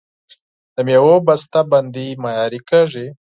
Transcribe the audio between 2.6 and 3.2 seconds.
کیږي.